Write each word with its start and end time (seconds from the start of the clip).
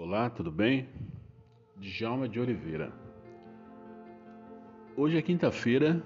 Olá, 0.00 0.30
tudo 0.30 0.52
bem? 0.52 0.88
Djalma 1.76 2.28
de 2.28 2.38
Oliveira. 2.38 2.92
Hoje 4.96 5.18
é 5.18 5.22
quinta-feira 5.22 6.00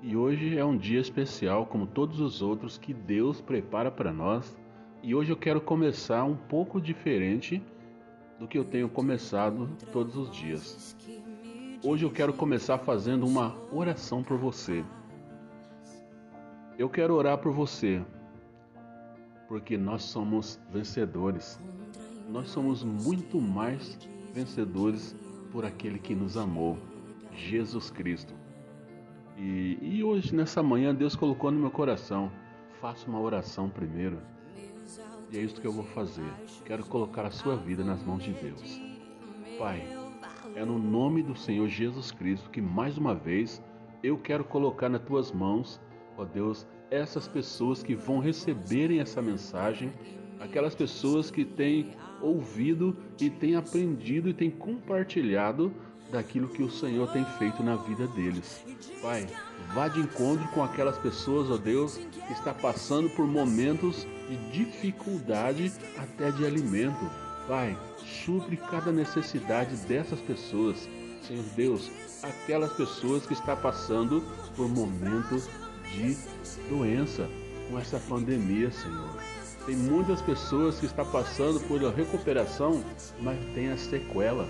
e 0.00 0.16
hoje 0.16 0.56
é 0.56 0.64
um 0.64 0.78
dia 0.78 1.00
especial, 1.00 1.66
como 1.66 1.84
todos 1.84 2.20
os 2.20 2.40
outros 2.42 2.78
que 2.78 2.94
Deus 2.94 3.40
prepara 3.40 3.90
para 3.90 4.12
nós. 4.12 4.56
E 5.02 5.16
hoje 5.16 5.32
eu 5.32 5.36
quero 5.36 5.60
começar 5.60 6.22
um 6.22 6.36
pouco 6.36 6.80
diferente 6.80 7.60
do 8.38 8.46
que 8.46 8.56
eu 8.56 8.64
tenho 8.64 8.88
começado 8.88 9.68
todos 9.92 10.16
os 10.16 10.30
dias. 10.30 10.96
Hoje 11.82 12.04
eu 12.04 12.12
quero 12.12 12.32
começar 12.32 12.78
fazendo 12.78 13.26
uma 13.26 13.52
oração 13.72 14.22
por 14.22 14.38
você. 14.38 14.84
Eu 16.78 16.88
quero 16.88 17.14
orar 17.14 17.38
por 17.38 17.50
você, 17.50 18.00
porque 19.48 19.76
nós 19.76 20.04
somos 20.04 20.60
vencedores 20.70 21.60
nós 22.28 22.50
somos 22.50 22.84
muito 22.84 23.40
mais 23.40 23.98
vencedores 24.32 25.16
por 25.50 25.64
aquele 25.64 25.98
que 25.98 26.14
nos 26.14 26.36
amou, 26.36 26.78
Jesus 27.34 27.90
Cristo. 27.90 28.34
E, 29.36 29.78
e 29.80 30.04
hoje, 30.04 30.34
nessa 30.34 30.62
manhã, 30.62 30.94
Deus 30.94 31.16
colocou 31.16 31.50
no 31.50 31.58
meu 31.58 31.70
coração: 31.70 32.30
faça 32.80 33.08
uma 33.08 33.20
oração 33.20 33.70
primeiro. 33.70 34.18
E 35.30 35.38
é 35.38 35.40
isso 35.40 35.60
que 35.60 35.66
eu 35.66 35.72
vou 35.72 35.84
fazer. 35.84 36.30
Quero 36.64 36.84
colocar 36.84 37.24
a 37.24 37.30
sua 37.30 37.56
vida 37.56 37.84
nas 37.84 38.02
mãos 38.02 38.22
de 38.22 38.32
Deus. 38.32 38.80
Pai, 39.58 39.86
é 40.54 40.64
no 40.64 40.78
nome 40.78 41.22
do 41.22 41.36
Senhor 41.36 41.68
Jesus 41.68 42.10
Cristo 42.10 42.50
que 42.50 42.60
mais 42.60 42.96
uma 42.96 43.14
vez 43.14 43.62
eu 44.02 44.16
quero 44.16 44.44
colocar 44.44 44.88
nas 44.88 45.02
tuas 45.02 45.32
mãos, 45.32 45.80
ó 46.16 46.24
Deus, 46.24 46.66
essas 46.90 47.28
pessoas 47.28 47.82
que 47.82 47.94
vão 47.94 48.18
receberem 48.18 49.00
essa 49.00 49.20
mensagem 49.20 49.92
aquelas 50.40 50.74
pessoas 50.74 51.30
que 51.30 51.44
têm 51.44 51.90
ouvido 52.20 52.96
e 53.20 53.30
têm 53.30 53.56
aprendido 53.56 54.28
e 54.28 54.34
têm 54.34 54.50
compartilhado 54.50 55.72
daquilo 56.10 56.48
que 56.48 56.62
o 56.62 56.70
Senhor 56.70 57.10
tem 57.12 57.24
feito 57.38 57.62
na 57.62 57.76
vida 57.76 58.06
deles. 58.08 58.64
Pai, 59.02 59.26
vá 59.74 59.88
de 59.88 60.00
encontro 60.00 60.46
com 60.48 60.62
aquelas 60.62 60.96
pessoas, 60.98 61.50
ó 61.50 61.56
Deus, 61.56 61.98
que 61.98 62.32
está 62.32 62.54
passando 62.54 63.10
por 63.10 63.26
momentos 63.26 64.06
de 64.28 64.36
dificuldade 64.50 65.72
até 65.98 66.30
de 66.30 66.46
alimento. 66.46 67.10
Pai, 67.46 67.76
supre 68.24 68.56
cada 68.56 68.90
necessidade 68.90 69.76
dessas 69.86 70.20
pessoas. 70.20 70.88
Senhor 71.22 71.44
Deus, 71.56 71.90
aquelas 72.22 72.72
pessoas 72.72 73.26
que 73.26 73.34
estão 73.34 73.56
passando 73.56 74.22
por 74.56 74.68
momentos 74.68 75.48
de 75.92 76.16
doença 76.68 77.28
com 77.70 77.78
essa 77.78 77.98
pandemia, 78.00 78.70
Senhor. 78.70 79.18
Tem 79.68 79.76
muitas 79.76 80.22
pessoas 80.22 80.80
que 80.80 80.86
estão 80.86 81.04
passando 81.04 81.60
por 81.68 81.84
a 81.84 81.90
recuperação, 81.90 82.82
mas 83.20 83.38
tem 83.54 83.68
as 83.68 83.80
sequelas. 83.80 84.48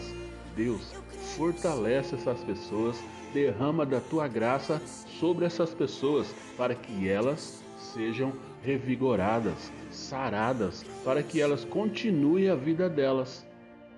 Deus, 0.54 0.92
fortalece 1.36 2.14
essas 2.14 2.38
pessoas, 2.44 2.96
derrama 3.34 3.84
da 3.84 4.00
tua 4.00 4.28
graça 4.28 4.80
sobre 5.18 5.44
essas 5.44 5.74
pessoas, 5.74 6.32
para 6.56 6.72
que 6.72 7.08
elas 7.08 7.64
sejam 7.92 8.32
revigoradas, 8.62 9.72
saradas, 9.90 10.84
para 11.04 11.20
que 11.20 11.40
elas 11.40 11.64
continuem 11.64 12.48
a 12.48 12.54
vida 12.54 12.88
delas. 12.88 13.44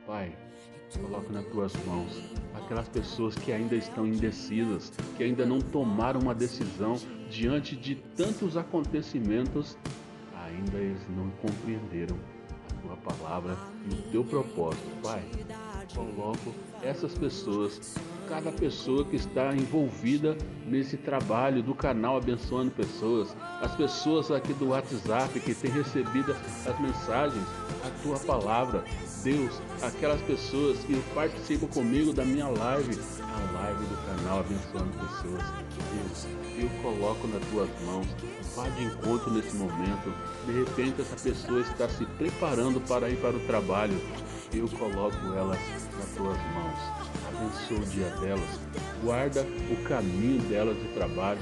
Pai, 0.06 0.32
coloco 1.02 1.30
nas 1.34 1.44
tuas 1.48 1.74
mãos 1.84 2.18
aquelas 2.54 2.88
pessoas 2.88 3.34
que 3.34 3.52
ainda 3.52 3.76
estão 3.76 4.06
indecisas, 4.06 4.90
que 5.18 5.22
ainda 5.22 5.44
não 5.44 5.60
tomaram 5.60 6.20
uma 6.20 6.34
decisão 6.34 6.96
diante 7.28 7.76
de 7.76 7.96
tantos 8.16 8.56
acontecimentos 8.56 9.76
ainda 10.50 10.78
eles 10.78 11.02
não 11.16 11.30
compreenderam 11.42 12.16
a 12.70 12.82
tua 12.82 12.96
palavra 12.96 13.56
e 13.86 13.94
o 13.94 14.02
teu 14.10 14.24
propósito. 14.24 14.90
Pai, 15.02 15.22
coloco 15.94 16.54
essas 16.82 17.14
pessoas, 17.14 17.94
cada 18.30 18.52
pessoa 18.52 19.04
que 19.04 19.16
está 19.16 19.52
envolvida 19.52 20.38
nesse 20.64 20.96
trabalho 20.96 21.64
do 21.64 21.74
canal 21.74 22.16
Abençoando 22.16 22.70
Pessoas, 22.70 23.36
as 23.60 23.74
pessoas 23.74 24.30
aqui 24.30 24.52
do 24.52 24.68
WhatsApp 24.68 25.40
que 25.40 25.52
têm 25.52 25.72
recebido 25.72 26.36
as 26.64 26.80
mensagens, 26.80 27.44
a 27.84 28.02
tua 28.04 28.20
palavra. 28.20 28.84
Deus, 29.24 29.60
aquelas 29.82 30.20
pessoas 30.22 30.78
que 30.84 30.94
participam 31.12 31.66
comigo 31.66 32.12
da 32.12 32.24
minha 32.24 32.46
live, 32.46 33.00
a 33.20 33.52
live 33.62 33.84
do 33.86 33.96
canal 34.06 34.38
Abençoando 34.38 34.96
Pessoas. 34.96 35.42
Deus, 35.92 36.26
eu 36.56 36.70
coloco 36.82 37.26
nas 37.26 37.44
tuas 37.48 37.68
mãos, 37.84 38.06
vá 38.54 38.68
de 38.68 38.84
encontro 38.84 39.32
nesse 39.32 39.56
momento. 39.56 40.14
De 40.46 40.52
repente, 40.52 41.00
essa 41.00 41.16
pessoa 41.16 41.62
está 41.62 41.88
se 41.88 42.06
preparando 42.06 42.80
para 42.86 43.10
ir 43.10 43.16
para 43.16 43.36
o 43.36 43.40
trabalho. 43.40 44.00
Eu 44.52 44.68
coloco 44.68 45.16
elas 45.34 45.58
nas 45.96 46.08
tuas 46.16 46.36
mãos. 46.54 46.78
Abençoa 47.28 47.78
o 47.78 47.86
dia 47.86 48.10
delas, 48.16 48.60
guarda 49.02 49.42
o 49.42 49.84
caminho 49.84 50.40
delas 50.48 50.76
de 50.76 50.88
trabalho. 50.88 51.40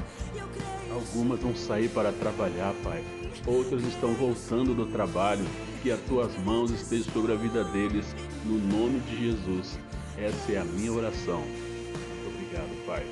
Algumas 0.92 1.40
vão 1.40 1.56
sair 1.56 1.88
para 1.88 2.12
trabalhar, 2.12 2.74
Pai. 2.84 3.02
Outras 3.46 3.82
estão 3.84 4.12
voltando 4.14 4.74
do 4.74 4.86
trabalho. 4.86 5.44
Que 5.82 5.92
as 5.92 6.00
tuas 6.00 6.36
mãos 6.42 6.70
estejam 6.72 7.12
sobre 7.12 7.32
a 7.32 7.36
vida 7.36 7.64
deles, 7.64 8.04
no 8.44 8.58
nome 8.58 8.98
de 9.00 9.28
Jesus. 9.28 9.78
Essa 10.18 10.52
é 10.52 10.58
a 10.58 10.64
minha 10.64 10.92
oração. 10.92 11.42
Obrigado, 12.26 12.84
Pai. 12.84 13.06